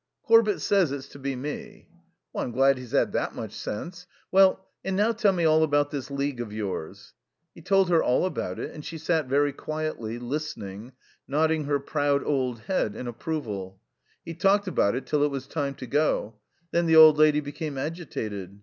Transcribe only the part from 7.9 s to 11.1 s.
all about it, and she sat very quietly, listening,